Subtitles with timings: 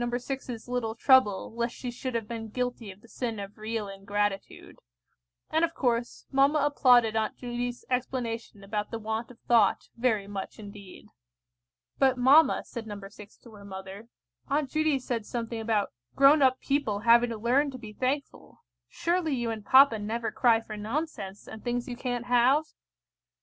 [0.01, 4.79] 6's little trouble lest she should have been guilty of the sin of real ingratitude;
[5.51, 10.57] and, of course, mamma applauded Aunt Judy's explanation about the want of thought, very much
[10.57, 11.05] indeed.
[11.99, 12.99] "But, mamma," said No.
[13.07, 14.07] 6 to her mother,
[14.47, 18.63] "Aunt Judy said something about grown up people having to learn to be thankful.
[18.89, 22.63] Surely you and papa never cry for nonsense, and things you can't have?"